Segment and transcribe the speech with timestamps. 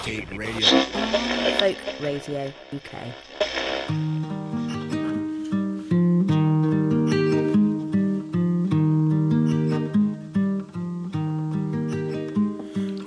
[0.00, 0.80] Mixtape Radio.
[1.58, 2.90] Folk Radio UK.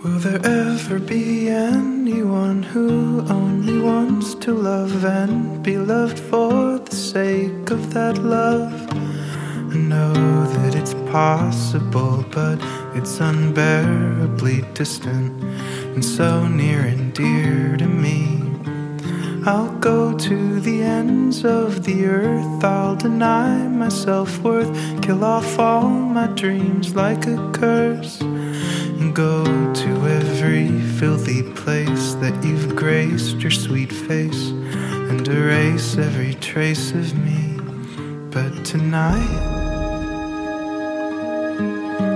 [0.04, 6.96] Will there ever be anyone who only wants to love and be loved for the
[6.96, 8.71] sake of that love?
[8.91, 12.60] I know that it's possible, but
[12.94, 15.44] it's unbearably distant
[15.93, 18.39] and so near and dear to me.
[19.45, 24.71] I'll go to the ends of the earth, I'll deny my self worth,
[25.03, 29.43] kill off all my dreams like a curse and go
[29.73, 34.49] to every filthy place that you've graced your sweet face
[35.09, 37.59] and erase every trace of me.
[38.31, 39.41] But tonight,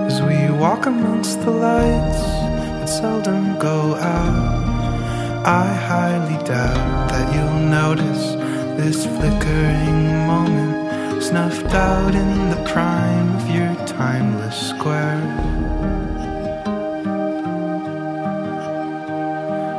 [0.08, 2.47] as we walk amongst the lights
[2.88, 8.36] seldom go out, I highly doubt that you'll notice
[8.80, 15.22] this flickering moment snuffed out in the prime of your timeless square.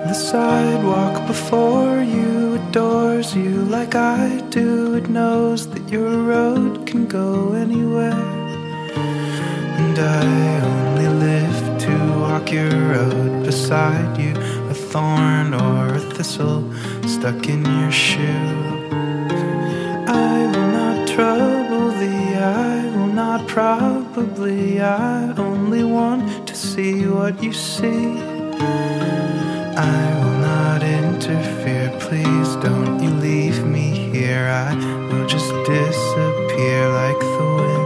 [0.06, 4.94] The sidewalk before you adores you like I do.
[4.94, 8.24] It knows that your road can go anywhere.
[9.83, 11.67] And I only live
[12.28, 14.34] walk your road beside you.
[14.74, 16.62] A thorn or a thistle
[17.06, 18.50] stuck in your shoe.
[20.06, 24.80] I will not trouble thee, I will not probably.
[24.80, 28.04] I only want to see what you see.
[29.96, 34.48] I will not interfere, please don't you leave me here.
[34.68, 34.74] I
[35.08, 37.77] will just disappear like the wind.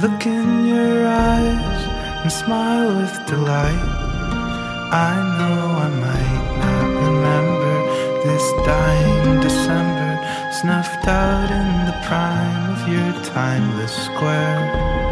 [0.00, 1.82] Look in your eyes
[2.22, 3.86] and smile with delight,
[4.90, 7.74] I know I might not remember
[8.24, 10.12] this dying December,
[10.52, 15.09] snuffed out in the prime of your timeless square.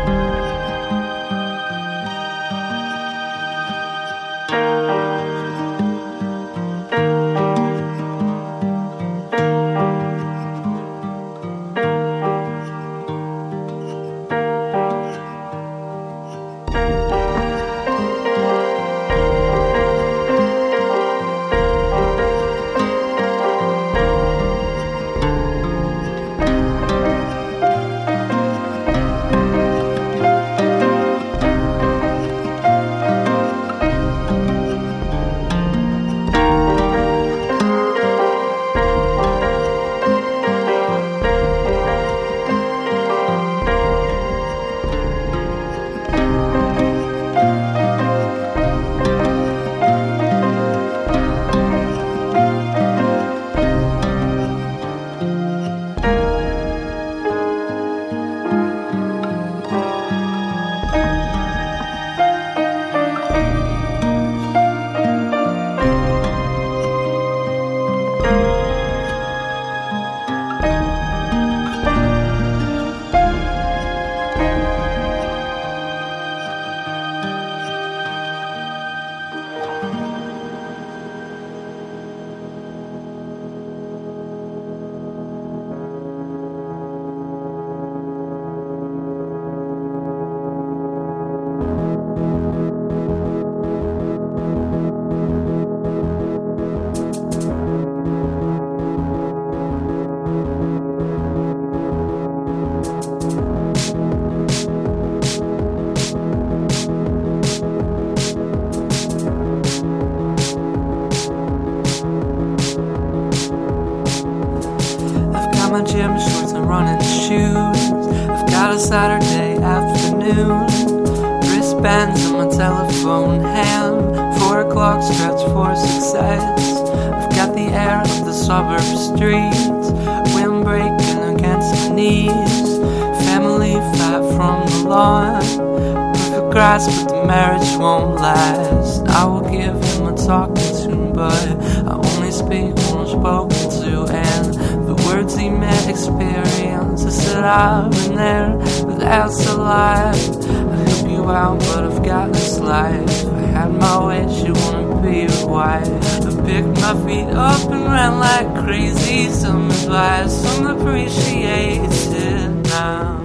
[136.78, 139.08] Grass, but the marriage won't last.
[139.08, 141.48] I will give him a talking to, but
[141.88, 144.06] I only speak when I'm spoken to.
[144.14, 144.54] And
[144.86, 147.04] the words he meant experience.
[147.04, 150.12] I said I've been there, but that's a lie.
[150.12, 153.10] I help you out, but I've got this life.
[153.10, 155.88] If I had my way, she wouldn't be your wife.
[155.88, 159.30] I picked my feet up and ran like crazy.
[159.30, 163.17] Some advice, some appreciated now.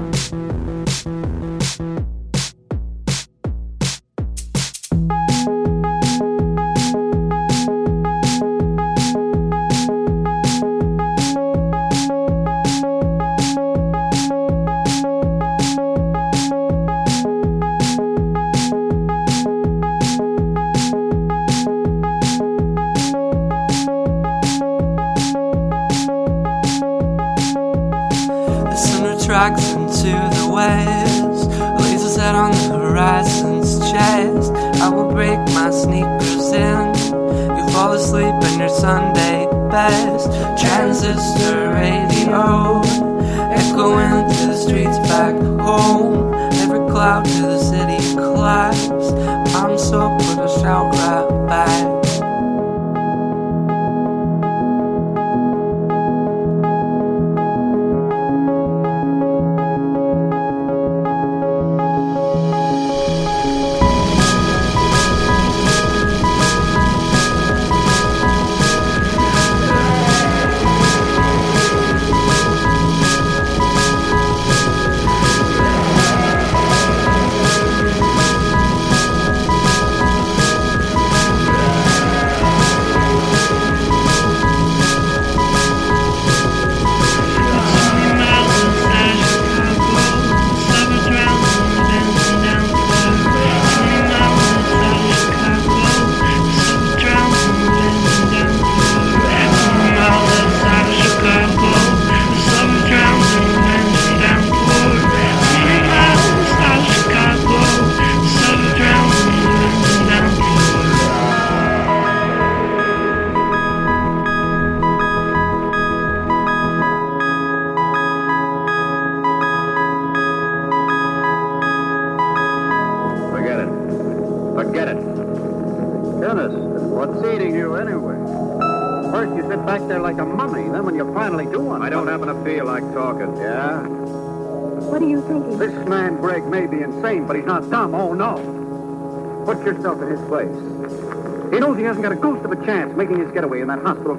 [38.03, 40.27] Sleep in your Sunday best.
[40.61, 41.42] Transistor.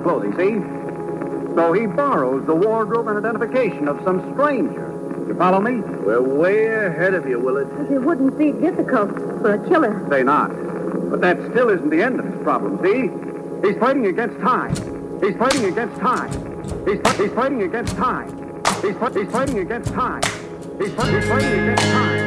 [0.04, 1.54] clothing, see?
[1.56, 4.92] So he borrows the wardrobe and identification of some stranger.
[5.26, 5.80] You follow me?
[5.80, 7.90] We're way ahead of you, Willard.
[7.90, 10.06] It wouldn't be difficult for a killer.
[10.10, 10.50] Say not.
[11.10, 13.10] But that still isn't the end of his problem, see?
[13.66, 14.74] He's fighting against time.
[15.20, 16.30] He's fighting against time.
[16.84, 18.62] He's, he's fighting against time.
[18.82, 20.22] He's, he's fighting against time.
[20.78, 22.23] He's, he's fighting against time.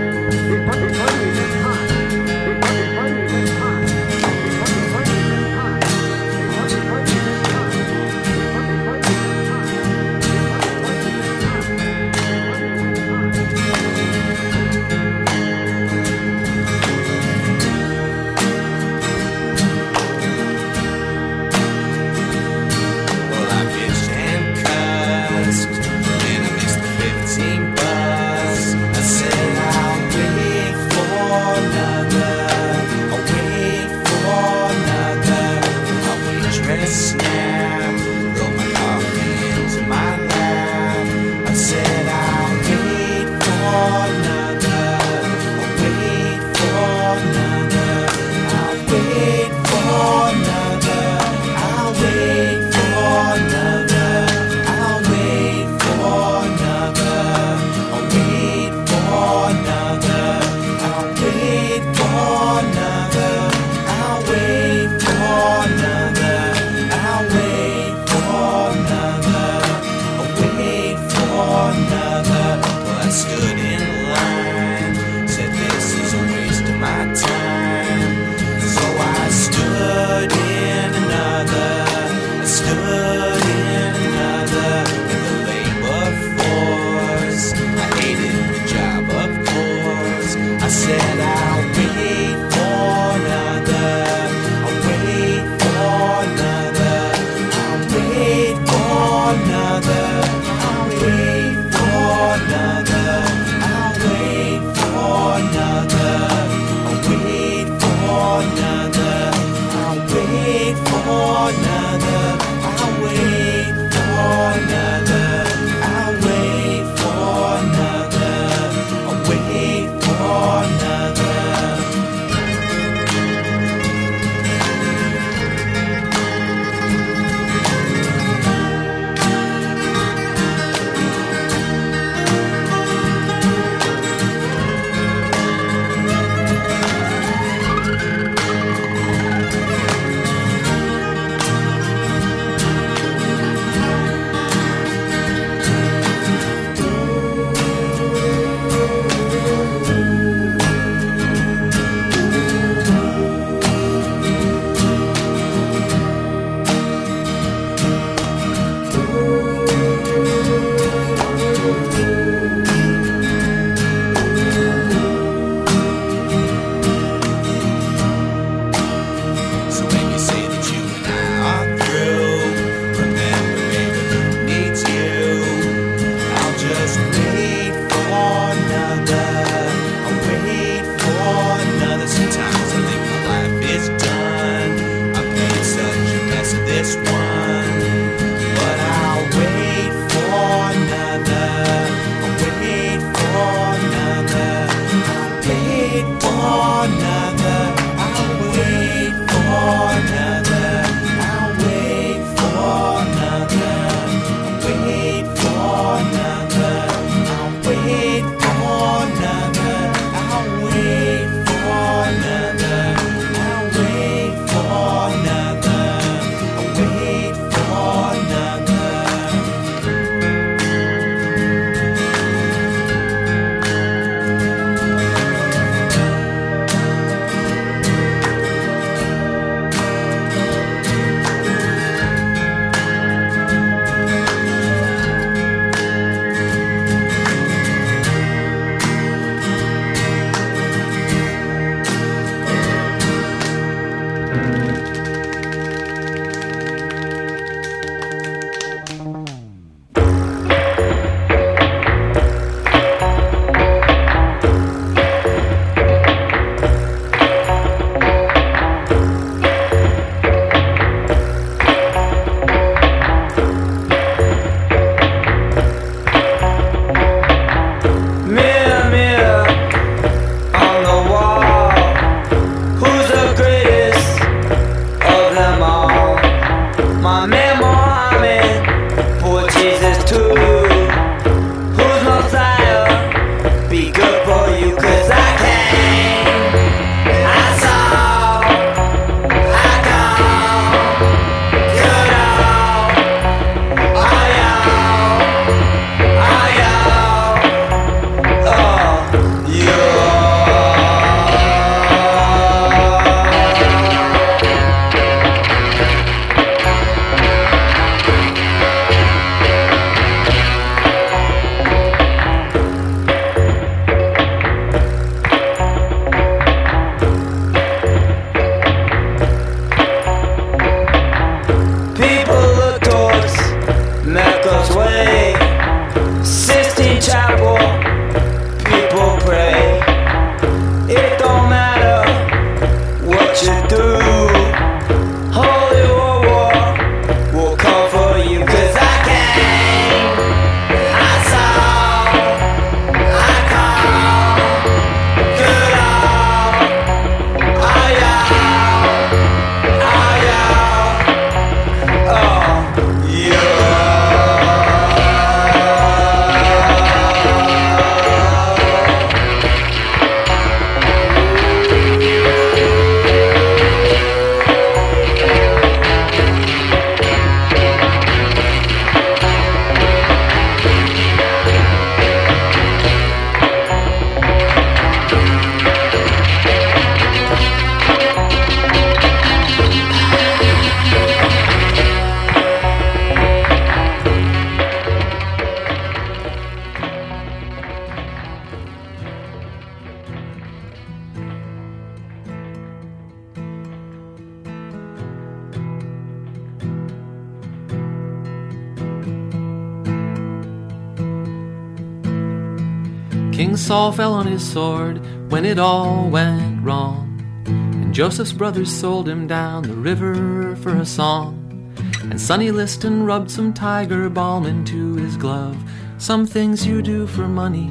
[408.27, 411.73] Joseph's brothers sold him down the river for a song.
[412.01, 415.57] And Sonny Liston rubbed some tiger balm into his glove.
[415.97, 417.67] Some things you do for money,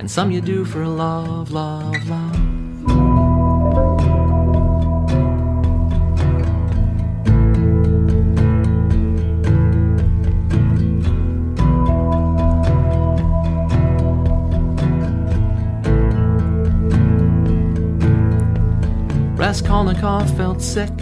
[0.00, 2.29] and some you do for love, love, love.
[19.50, 20.92] Raskolnikov felt sick,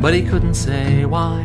[0.00, 1.42] but he couldn't say why.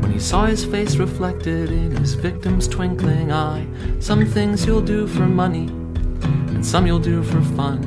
[0.00, 3.66] When he saw his face reflected in his victim's twinkling eye,
[4.00, 5.66] some things you'll do for money,
[6.54, 7.80] and some you'll do for fun.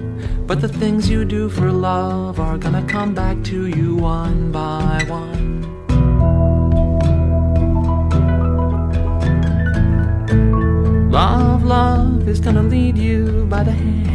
[0.45, 5.03] But the things you do for love are gonna come back to you one by
[5.07, 5.63] one.
[11.09, 14.06] Love, love is gonna lead you by the hand.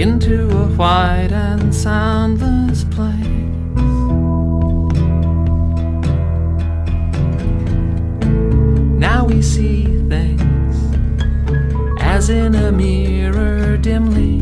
[0.00, 3.26] Into a white and soundless place.
[8.98, 10.76] Now we see things
[12.00, 14.40] as in a mirror dimly.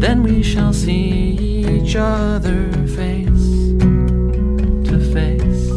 [0.00, 1.36] Then we shall see
[1.68, 3.74] each other face
[4.88, 5.70] to face.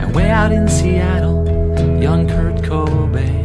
[0.00, 1.44] And way out in Seattle,
[2.00, 3.39] young Kurt Cobain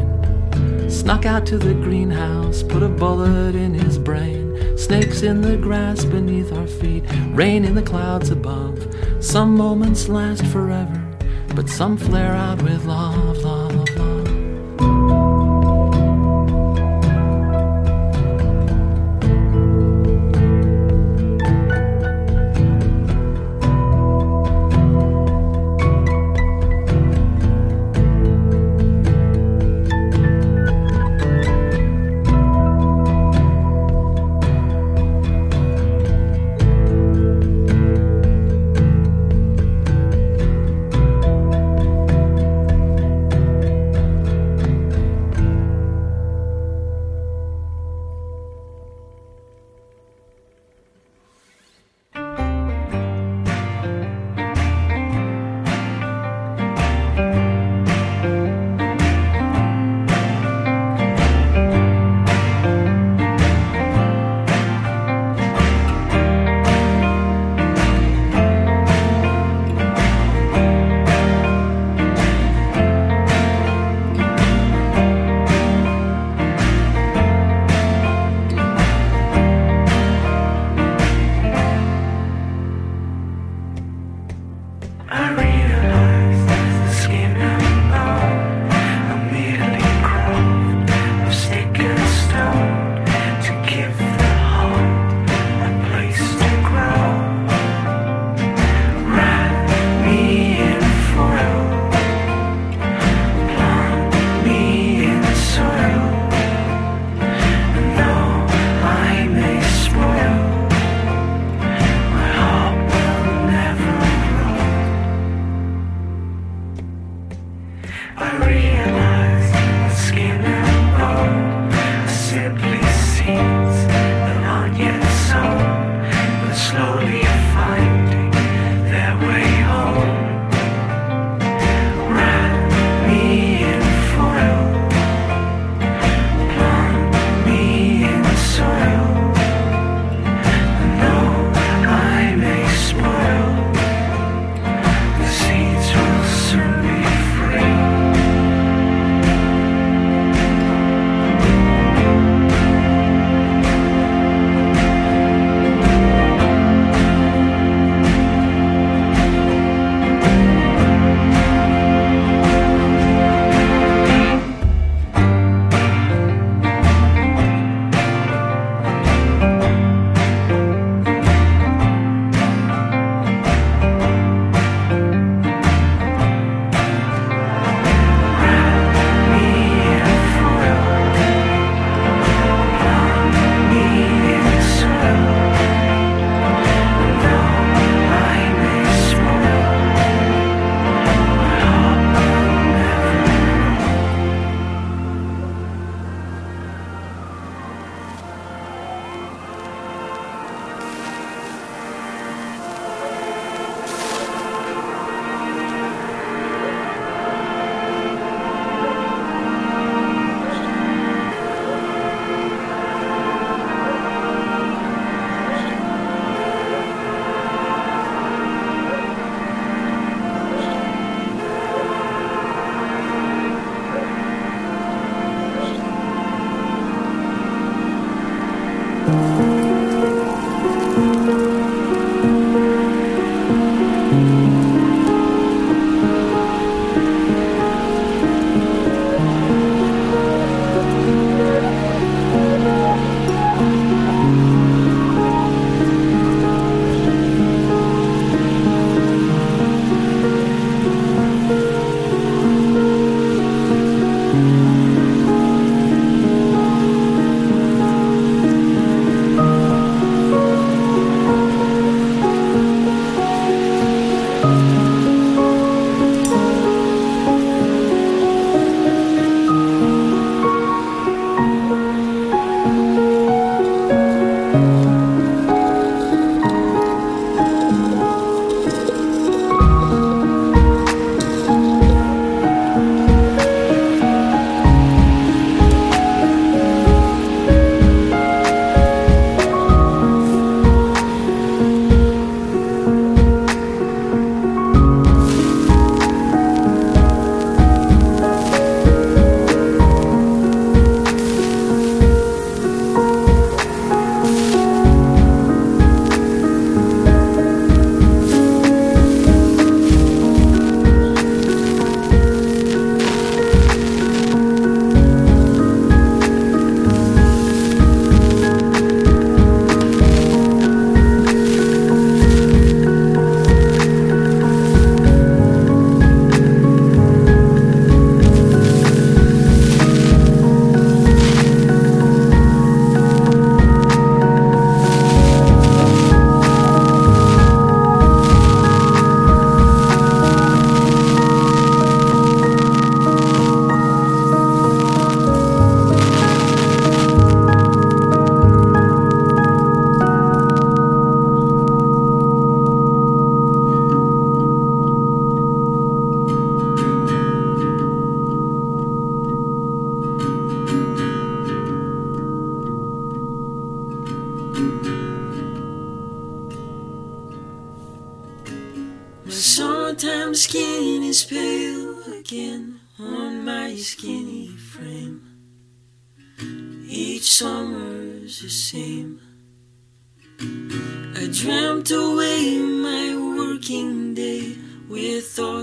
[1.06, 4.76] snuck out to the greenhouse, put a bullet in his brain.
[4.76, 8.76] Snakes in the grass beneath our feet, rain in the clouds above.
[9.20, 11.00] Some moments last forever,
[11.54, 13.65] but some flare out with love, love, love.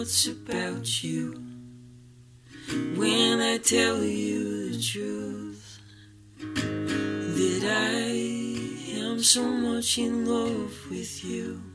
[0.02, 1.32] With about you.
[2.96, 5.78] When I tell you the truth,
[6.38, 11.71] that I am so much in love with you.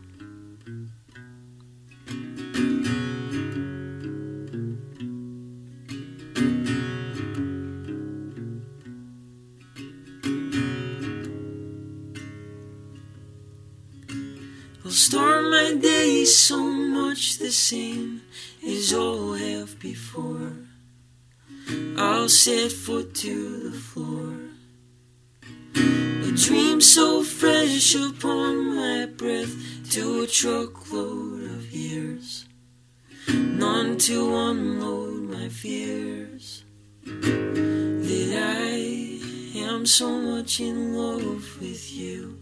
[22.38, 24.38] Set foot to the floor.
[25.76, 29.56] A dream so fresh upon my breath
[29.90, 32.46] to a truckload of years.
[33.28, 36.64] None to unload my fears.
[37.04, 42.38] That I am so much in love with you.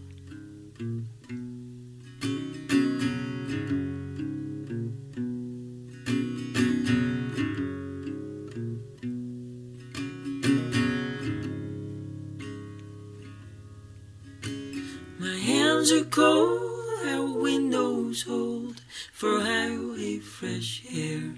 [16.16, 16.62] Cold,
[17.06, 18.80] our windows hold
[19.12, 21.34] for highway fresh air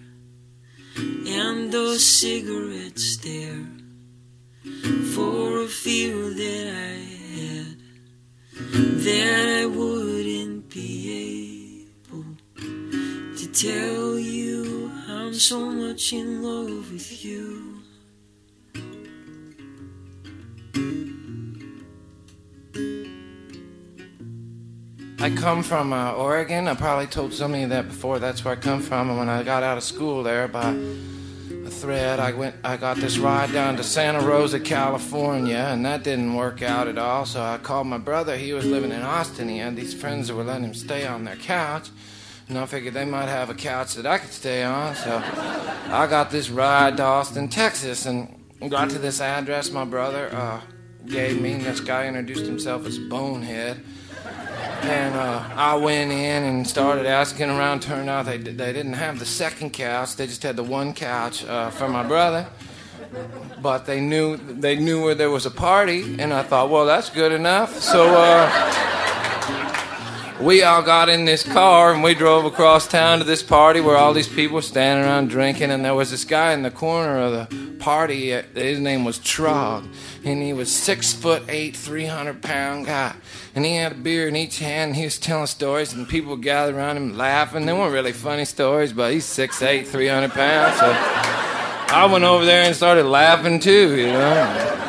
[0.96, 3.66] and a cigarettes stare
[5.14, 6.96] for a fear that I
[7.34, 7.76] had
[9.02, 10.94] that I wouldn't be
[11.34, 12.36] able
[13.36, 17.77] to tell you I'm so much in love with you.
[25.28, 26.68] I come from uh, Oregon.
[26.68, 28.18] I probably told some of you that before.
[28.18, 29.10] That's where I come from.
[29.10, 32.54] And when I got out of school there by a thread, I went.
[32.64, 36.96] I got this ride down to Santa Rosa, California, and that didn't work out at
[36.96, 37.26] all.
[37.26, 38.38] So I called my brother.
[38.38, 39.50] He was living in Austin.
[39.50, 41.90] He had these friends that were letting him stay on their couch.
[42.48, 44.94] And I figured they might have a couch that I could stay on.
[44.94, 48.34] So I got this ride to Austin, Texas, and
[48.70, 50.62] got to this address my brother uh,
[51.04, 51.52] gave me.
[51.52, 53.84] And this guy introduced himself as Bonehead.
[54.82, 57.82] And uh, I went in and started asking around.
[57.82, 60.16] Turned out they, they didn't have the second couch.
[60.16, 62.46] They just had the one couch uh, for my brother.
[63.60, 67.10] But they knew they knew where there was a party, and I thought, well, that's
[67.10, 67.80] good enough.
[67.80, 68.97] So uh,
[70.40, 73.96] we all got in this car and we drove across town to this party where
[73.96, 77.18] all these people were standing around drinking, and there was this guy in the corner
[77.18, 78.30] of the party.
[78.54, 79.88] His name was Trog,
[80.24, 83.14] and he was six foot eight, three hundred pound guy,
[83.54, 84.90] and he had a beer in each hand.
[84.90, 87.66] And he was telling stories, and people would gather around him laughing.
[87.66, 90.78] They weren't really funny stories, but he's six eight, three hundred pounds.
[90.78, 90.94] So
[91.90, 94.84] I went over there and started laughing too, you know.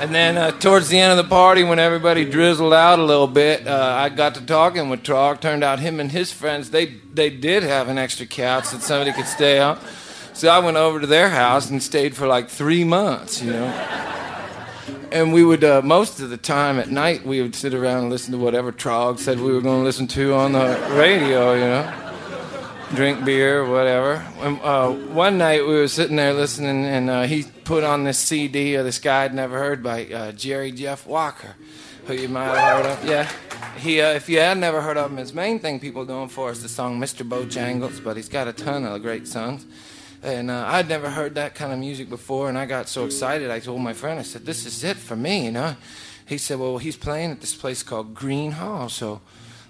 [0.00, 3.28] And then uh, towards the end of the party, when everybody drizzled out a little
[3.28, 5.40] bit, uh, I got to talking with Trog.
[5.40, 9.12] Turned out him and his friends they they did have an extra couch that somebody
[9.12, 9.78] could stay on.
[10.32, 13.66] So I went over to their house and stayed for like three months, you know.
[15.12, 18.10] And we would uh, most of the time at night we would sit around and
[18.10, 21.60] listen to whatever Trog said we were going to listen to on the radio, you
[21.60, 22.03] know
[22.94, 24.24] drink beer, or whatever.
[24.40, 28.76] Uh, one night we were sitting there listening, and uh, he put on this CD
[28.76, 31.56] of this guy I'd never heard by uh, Jerry Jeff Walker,
[32.06, 33.04] who you might have heard of.
[33.04, 33.30] Yeah,
[33.78, 34.00] he.
[34.00, 36.62] Uh, if you had never heard of him, his main thing people him for is
[36.62, 37.28] the song "Mr.
[37.28, 39.66] Bojangles," but he's got a ton of great songs.
[40.22, 43.50] And uh, I'd never heard that kind of music before, and I got so excited.
[43.50, 45.76] I told my friend, I said, "This is it for me," you know.
[46.26, 49.20] He said, "Well, he's playing at this place called Gruene Hall, so."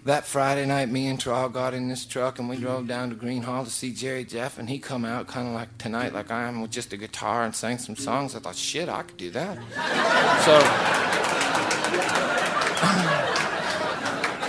[0.04, 3.16] That Friday night, me and Traw got in this truck and we drove down to
[3.16, 6.30] Gruene Hall to see Jerry Jeff, and he come out kind of like tonight, like
[6.30, 8.36] I am, with just a guitar and sang some songs.
[8.36, 9.56] I thought, shit, I could do that.
[10.44, 10.60] So,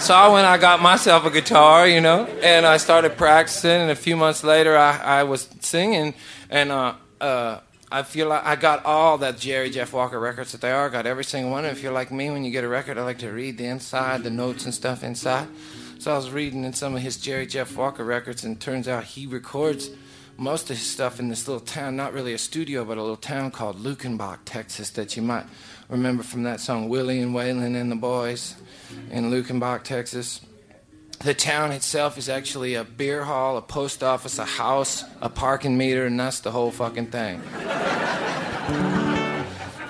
[0.06, 3.72] so I went, I got myself a guitar, you know, and I started practicing.
[3.72, 6.16] And a few months later, I, I was singing,
[6.50, 10.62] and uh, uh, I feel like I got all that Jerry Jeff Walker records that
[10.62, 10.90] they are.
[10.90, 11.66] Got every single one.
[11.66, 13.66] And if you're like me, when you get a record, I like to read the
[13.66, 15.48] inside, the notes and stuff inside.
[16.00, 19.04] So I was reading in some of his Jerry Jeff Walker records, and turns out
[19.04, 19.92] he records
[20.38, 23.16] most of his stuff in this little town, not really a studio, but a little
[23.16, 25.46] town called Luckenbach, Texas, that you might
[25.88, 28.56] remember from that song Willie and Waylon and the Boys
[29.12, 30.42] in Luckenbach, Texas.
[31.20, 35.78] The town itself is actually a beer hall, a post office, a house, a parking
[35.78, 37.42] meter, and that's the whole fucking thing.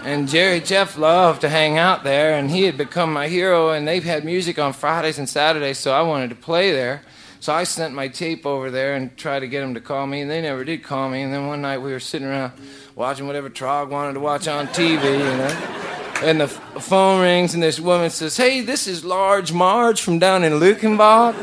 [0.03, 3.87] And Jerry Jeff loved to hang out there, and he had become my hero, and
[3.87, 7.01] they've had music on Fridays and Saturdays, so I wanted to play there.
[7.39, 10.21] So I sent my tape over there and tried to get them to call me,
[10.21, 11.21] and they never did call me.
[11.21, 12.53] And then one night we were sitting around
[12.95, 15.84] watching whatever Trog wanted to watch on TV, you know.
[16.23, 20.43] And the phone rings, and this woman says, Hey, this is Large Marge from down
[20.43, 21.35] in Luckenbach.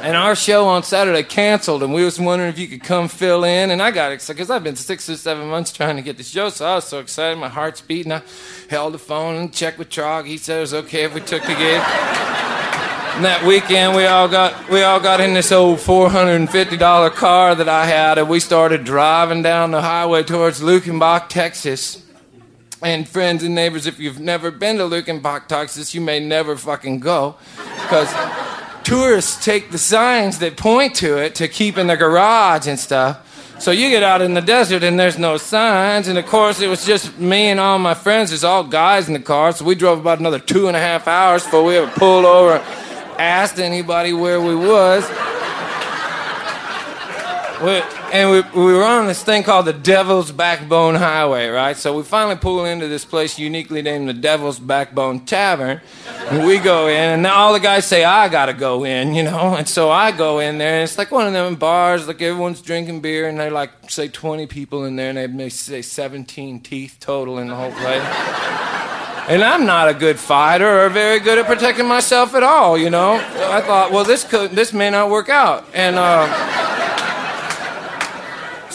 [0.00, 3.42] And our show on Saturday canceled, and we was wondering if you could come fill
[3.42, 3.70] in.
[3.70, 6.22] And I got excited because I've been six or seven months trying to get the
[6.22, 7.36] show, so I was so excited.
[7.36, 8.12] My heart's beating.
[8.12, 8.22] I
[8.70, 10.26] held the phone and checked with Trog.
[10.26, 11.82] He said it was okay if we took the gig.
[13.16, 16.48] And that weekend, we all got we all got in this old four hundred and
[16.48, 21.28] fifty dollar car that I had, and we started driving down the highway towards Luckenbach,
[21.28, 22.00] Texas.
[22.80, 27.00] And friends and neighbors, if you've never been to Luckenbach, Texas, you may never fucking
[27.00, 27.34] go,
[27.82, 28.08] because
[28.84, 33.24] tourists take the signs that point to it to keep in the garage and stuff.
[33.60, 36.68] So you get out in the desert and there's no signs, and of course it
[36.68, 38.30] was just me and all my friends.
[38.30, 41.08] There's all guys in the car, so we drove about another two and a half
[41.08, 42.58] hours before we ever pulled over,
[43.18, 45.02] asked anybody where we was.
[47.60, 51.76] We, and we, we were on this thing called the Devil's Backbone Highway, right?
[51.76, 55.80] So we finally pull into this place uniquely named the Devil's Backbone Tavern.
[56.28, 59.54] And we go in, and all the guys say, I gotta go in, you know?
[59.56, 62.62] And so I go in there, and it's like one of them bars, like everyone's
[62.62, 66.60] drinking beer, and they're like, say, 20 people in there, and they may say 17
[66.60, 68.02] teeth total in the whole place.
[69.28, 72.88] And I'm not a good fighter or very good at protecting myself at all, you
[72.88, 73.16] know?
[73.16, 75.66] I thought, well, this, could, this may not work out.
[75.74, 76.67] And, uh,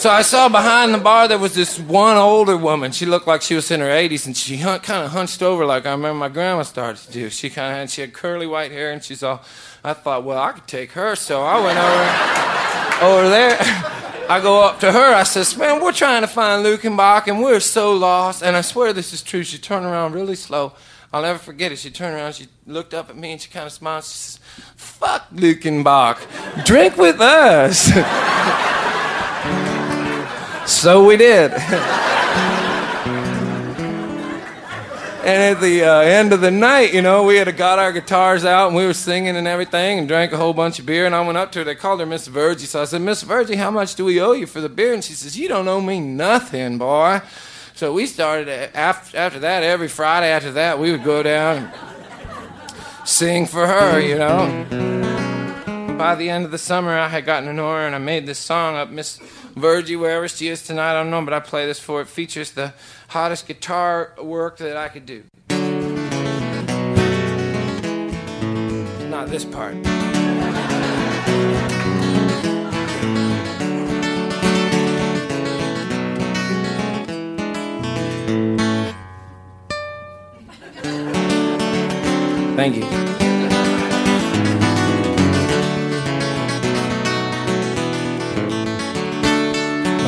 [0.03, 2.91] so I saw behind the bar there was this one older woman.
[2.91, 5.65] She looked like she was in her 80s, and she hun- kind of hunched over
[5.65, 7.29] like I remember my grandma started to do.
[7.29, 9.41] She kind of had she had curly white hair, and she's all.
[9.81, 13.57] I thought, well, I could take her, so I went over over there.
[14.29, 15.13] I go up to her.
[15.13, 18.91] I says, "Man, we're trying to find Luckenbach, and we're so lost." And I swear
[18.91, 19.43] this is true.
[19.43, 20.73] She turned around really slow.
[21.13, 21.79] I'll never forget it.
[21.79, 24.03] She turned around, she looked up at me, and she kind of smiled.
[24.03, 24.39] She says,
[24.75, 27.89] "Fuck Luckenbach, drink with us."
[30.65, 31.51] So we did.
[31.53, 31.61] and
[35.25, 38.67] at the uh, end of the night, you know, we had got our guitars out
[38.67, 41.05] and we were singing and everything and drank a whole bunch of beer.
[41.05, 41.65] And I went up to her.
[41.65, 42.65] They called her Miss Virgie.
[42.65, 44.93] So I said, Miss Virgie, how much do we owe you for the beer?
[44.93, 47.21] And she says, You don't owe me nothing, boy.
[47.75, 53.07] So we started after, after that, every Friday after that, we would go down and
[53.07, 54.65] sing for her, you know.
[55.97, 58.39] By the end of the summer, I had gotten know her and I made this
[58.39, 59.19] song up, Miss
[59.55, 62.07] Virgie, wherever she is tonight, I don't know, but I play this for it.
[62.07, 62.73] Features the
[63.09, 65.23] hottest guitar work that I could do.
[69.09, 69.75] Not this part.
[82.55, 83.32] Thank you.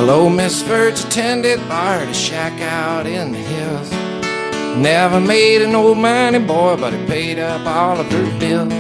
[0.07, 3.89] Hello, Miss Virge attended bar at a shack out in the hills.
[4.77, 8.71] Never made an old money boy, but he paid up all of her bills.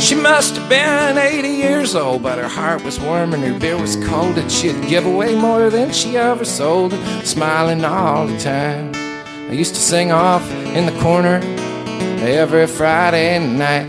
[0.00, 3.76] She must have been 80 years old, but her heart was warm and her beer
[3.76, 6.92] was cold, and she'd give away more than she ever sold,
[7.24, 8.92] smiling all the time.
[9.50, 11.40] I used to sing off in the corner
[12.22, 13.88] every Friday night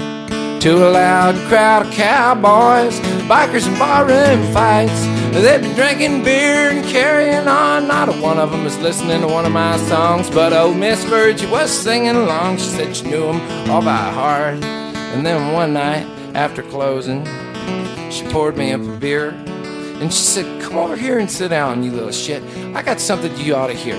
[0.61, 2.99] to a loud crowd of cowboys,
[3.29, 5.14] bikers, and barroom fights.
[5.41, 7.87] They'd be drinking beer and carrying on.
[7.87, 11.03] Not a one of them was listening to one of my songs, but old Miss
[11.03, 12.57] Virgie was singing along.
[12.57, 14.63] She said she knew them all by heart.
[14.63, 17.25] And then one night after closing,
[18.09, 19.29] she poured me up a beer
[20.01, 22.41] and she said, Come over here and sit down, you little shit.
[22.75, 23.95] I got something you ought to hear.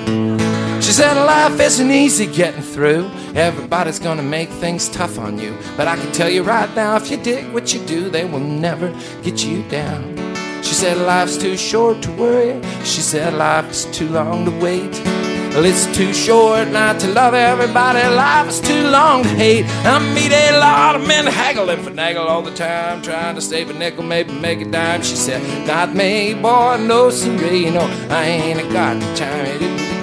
[0.80, 3.10] She said, Life isn't easy getting through.
[3.34, 5.56] Everybody's gonna make things tough on you.
[5.76, 8.40] But I can tell you right now, if you dig what you do, they will
[8.40, 8.90] never
[9.22, 10.25] get you down.
[10.66, 12.60] She said, Life's too short to worry.
[12.82, 14.90] She said, Life's too long to wait.
[15.54, 18.00] Well, it's too short not to love everybody.
[18.00, 19.64] Life is too long to hate.
[19.86, 23.70] I meet a lot of men haggle and finagle all the time, trying to save
[23.70, 25.02] a nickel, maybe make a dime.
[25.02, 29.95] She said, Not me, boy, no, know, I ain't got the time.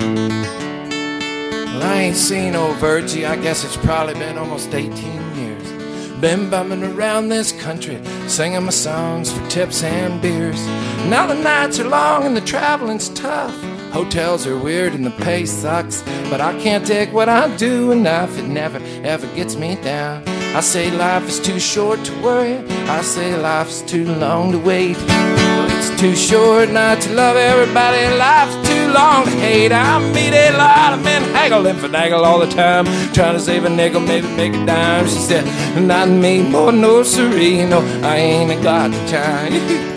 [0.00, 6.20] Well, I ain't seen old Virgie, I guess it's probably been almost 18 years.
[6.20, 10.64] Been bumming around this country, singing my songs for tips and beers.
[11.08, 13.54] Now the nights are long and the traveling's tough.
[13.92, 18.38] Hotels are weird and the pay sucks, but I can't take what I do enough.
[18.38, 20.22] It never ever gets me down.
[20.56, 22.56] I say life is too short to worry.
[22.88, 24.96] I say life's too long to wait.
[24.96, 28.16] Well, it's too short not to love everybody.
[28.16, 29.72] Life's long to hate.
[29.72, 33.64] I meet a lot of men haggle and finagle all the time, trying to save
[33.64, 35.06] a nickel, maybe make a dime.
[35.06, 35.44] She said,
[35.80, 37.64] not me, more no siree.
[37.64, 39.94] No, I ain't got the time.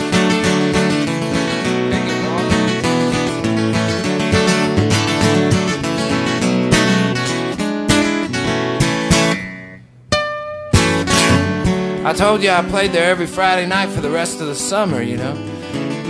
[12.02, 15.00] I told you I played there every Friday night for the rest of the summer,
[15.00, 15.59] you know.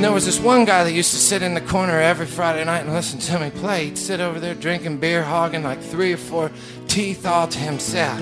[0.00, 2.64] And there was this one guy that used to sit in the corner every Friday
[2.64, 3.84] night and listen to me play.
[3.84, 6.50] He'd sit over there drinking beer, hogging like three or four
[6.88, 8.18] teeth all to himself.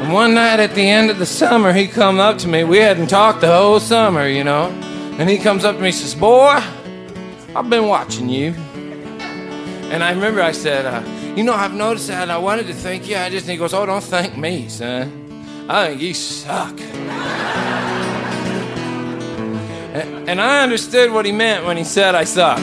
[0.00, 2.64] And one night at the end of the summer, he come up to me.
[2.64, 4.64] We hadn't talked the whole summer, you know.
[5.16, 6.60] And he comes up to me and says, Boy,
[7.54, 8.50] I've been watching you.
[9.92, 11.04] And I remember I said, uh,
[11.36, 13.16] You know, I've noticed that and I wanted to thank you.
[13.16, 15.29] I just, and he goes, Oh, don't thank me, son.
[15.68, 16.80] I think you suck.
[20.28, 22.62] and, I understood what he meant when he said I sucked.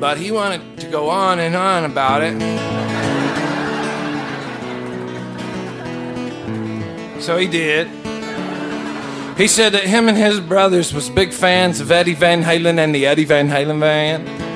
[0.00, 2.38] But he wanted to go on and on about it.
[7.22, 7.88] So he did.
[9.36, 12.94] He said that him and his brothers was big fans of Eddie Van Halen and
[12.94, 14.47] the Eddie Van Halen band.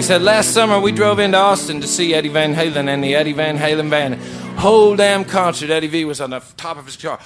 [0.00, 3.14] He said last summer we drove into Austin to see Eddie Van Halen and the
[3.14, 4.14] Eddie Van Halen band.
[4.58, 7.18] Whole damn concert, Eddie V was on the top of his guitar.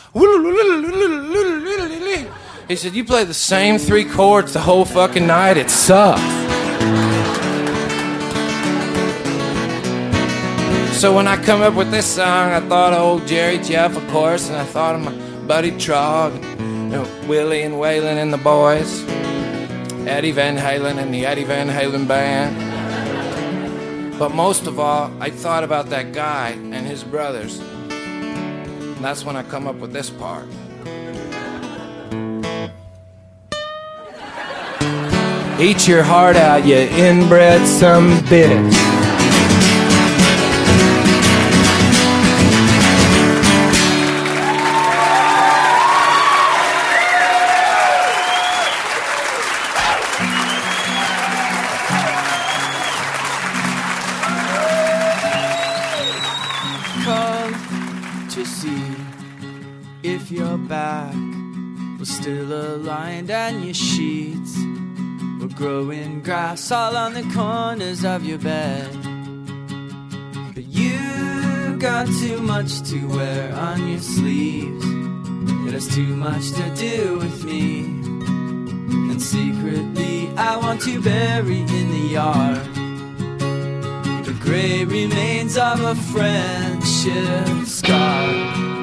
[2.66, 5.56] He said, You play the same three chords the whole fucking night.
[5.56, 6.20] It sucks.
[10.98, 14.04] So when I come up with this song, I thought of old Jerry Jeff, of
[14.08, 16.32] course, and I thought of my buddy Trog,
[16.90, 19.04] know, Willie and Waylon and the boys,
[20.08, 22.73] Eddie Van Halen and the Eddie Van Halen band.
[24.18, 27.58] But most of all, I thought about that guy and his brothers.
[27.90, 30.46] And that's when I come up with this part.
[35.60, 38.93] Eat your heart out, you inbred some bitch.
[66.24, 68.90] Grass all on the corners of your bed.
[70.54, 74.84] But you've got too much to wear on your sleeves.
[75.66, 77.80] It has too much to do with me.
[79.10, 82.74] And secretly, I want you buried in the yard
[84.24, 88.73] the gray remains of a friendship scar.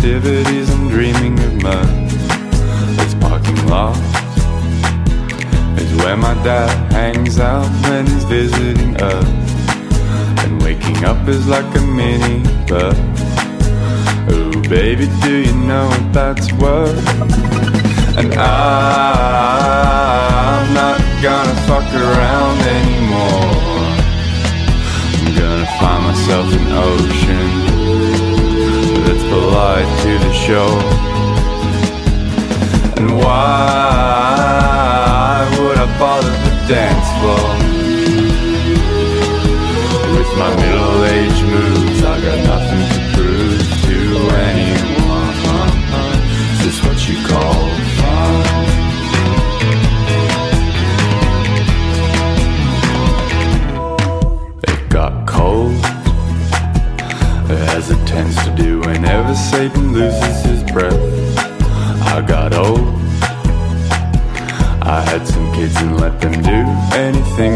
[0.00, 0.39] festivity.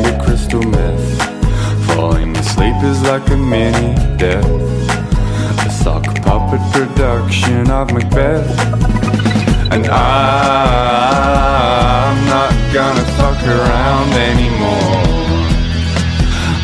[0.03, 1.23] The crystal meth.
[1.95, 4.45] Falling asleep is like a mini death.
[5.65, 8.49] A sock puppet production of Macbeth.
[9.71, 10.15] And I'm
[12.27, 15.03] not gonna fuck around anymore.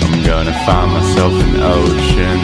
[0.03, 2.39] I'm gonna find myself an ocean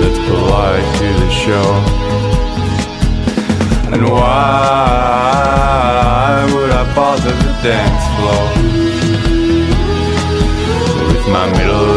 [0.00, 1.82] that's polite to the shore.
[3.94, 5.38] And why
[6.52, 8.57] would I bother the dance floor?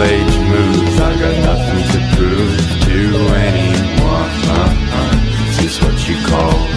[0.02, 2.99] middle-aged moves I got nothing to prove to
[3.36, 5.62] anyone uh-uh.
[5.62, 6.70] Just what you call